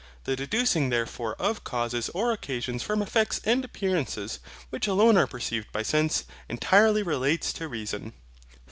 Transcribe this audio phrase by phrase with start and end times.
[0.23, 4.39] The deducing therefore of causes or occasions from effects and appearances,
[4.71, 8.11] which alone are perceived by sense, entirely relates to reason.